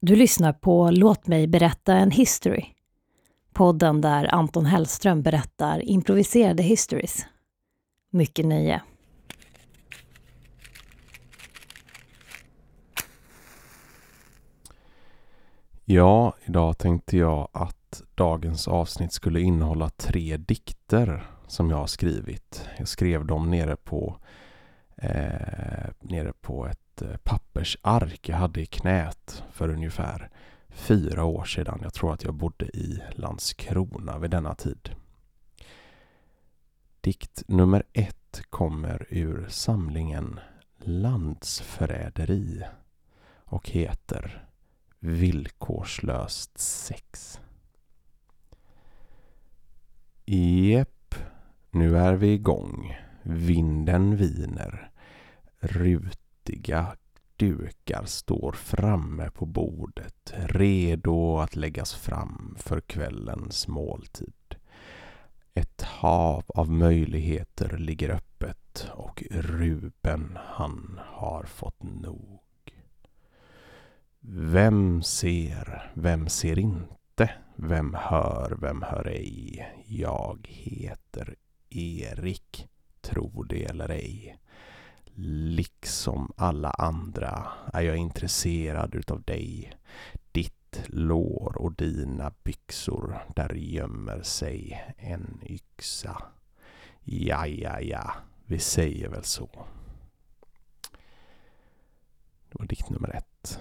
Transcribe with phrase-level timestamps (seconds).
[0.00, 2.64] Du lyssnar på Låt mig berätta en history.
[3.52, 7.26] Podden där Anton Hellström berättar improviserade histories.
[8.10, 8.82] Mycket nöje.
[15.84, 22.68] Ja, idag tänkte jag att dagens avsnitt skulle innehålla tre dikter som jag har skrivit.
[22.78, 24.16] Jag skrev dem nere på,
[24.96, 30.30] eh, nere på ett eh, pappersark jag hade i knät för ungefär
[30.68, 31.80] fyra år sedan.
[31.82, 34.90] Jag tror att jag bodde i Landskrona vid denna tid.
[37.00, 40.40] Dikt nummer ett kommer ur samlingen
[40.78, 42.62] Landsförräderi
[43.44, 44.46] och heter
[44.98, 47.40] Villkorslöst sex.
[50.24, 51.14] Jep,
[51.70, 52.96] nu är vi igång.
[53.22, 54.90] Vinden viner.
[55.58, 56.96] Rut Rutiga
[57.36, 64.56] dukar står framme på bordet, redo att läggas fram för kvällens måltid.
[65.54, 72.40] Ett hav av möjligheter ligger öppet och Ruben, han har fått nog.
[74.28, 77.30] Vem ser, vem ser inte?
[77.56, 79.68] Vem hör, vem hör ej?
[79.86, 81.34] Jag heter
[81.70, 82.68] Erik,
[83.00, 84.38] tro det eller ej.
[85.18, 89.72] Liksom alla andra är jag intresserad utav dig.
[90.32, 96.22] Ditt lår och dina byxor, där gömmer sig en yxa.
[97.00, 98.12] Ja, ja, ja,
[98.44, 99.48] vi säger väl så.
[102.48, 103.60] Det var dikt nummer ett.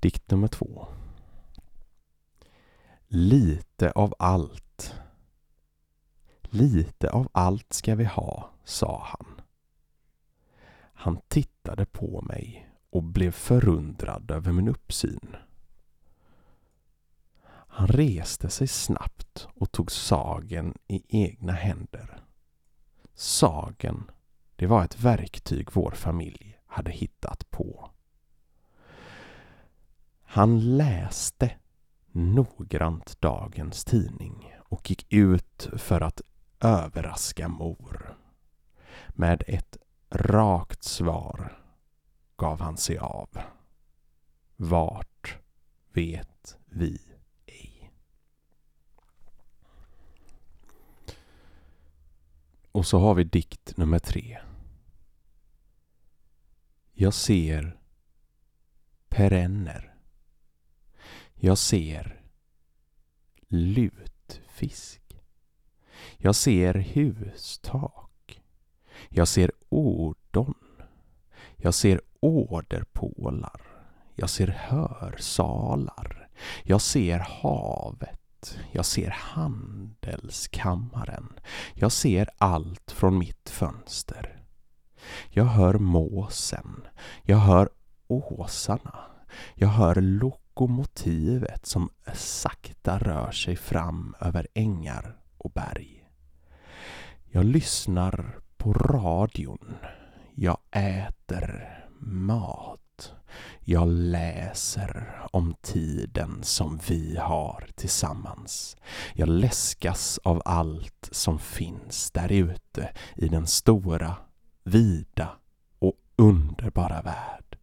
[0.00, 0.86] Dikt nummer två.
[3.08, 4.94] Lite av allt.
[6.42, 9.29] Lite av allt ska vi ha, sa han.
[11.00, 15.36] Han tittade på mig och blev förundrad över min uppsyn.
[17.48, 22.24] Han reste sig snabbt och tog sagen i egna händer.
[23.14, 24.10] Sagen,
[24.56, 27.90] det var ett verktyg vår familj hade hittat på.
[30.22, 31.50] Han läste
[32.12, 36.20] noggrant dagens tidning och gick ut för att
[36.60, 38.16] överraska mor.
[39.08, 39.76] Med ett
[40.10, 41.62] rakt svar
[42.36, 43.28] gav han sig av.
[44.56, 45.38] Vart
[45.92, 47.00] vet vi
[47.46, 47.92] ej.
[52.72, 54.38] Och så har vi dikt nummer tre.
[56.92, 57.80] Jag ser
[59.08, 59.90] perenner
[61.42, 62.20] jag ser
[63.48, 65.20] lutfisk.
[66.16, 68.09] Jag ser hustak.
[69.12, 70.54] Jag ser ordon.
[71.56, 73.62] Jag ser åderpålar.
[74.14, 76.28] Jag ser hörsalar.
[76.62, 78.58] Jag ser havet.
[78.72, 81.32] Jag ser handelskammaren.
[81.74, 84.42] Jag ser allt från mitt fönster.
[85.28, 86.86] Jag hör måsen.
[87.22, 87.68] Jag hör
[88.06, 88.98] åsarna.
[89.54, 96.04] Jag hör lokomotivet som sakta rör sig fram över ängar och berg.
[97.30, 99.76] Jag lyssnar på radion.
[100.34, 103.12] Jag äter mat.
[103.60, 108.76] Jag läser om tiden som vi har tillsammans.
[109.14, 114.14] Jag läskas av allt som finns där ute i den stora,
[114.64, 115.28] vida
[115.78, 117.58] och underbara värld.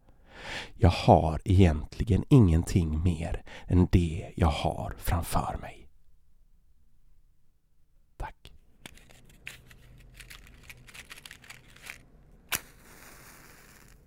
[0.75, 5.86] Jag har egentligen ingenting mer än det jag har framför mig.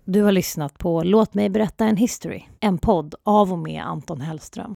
[0.05, 4.21] Du har lyssnat på Låt mig berätta en history, en podd av och med Anton
[4.21, 4.69] Hellström.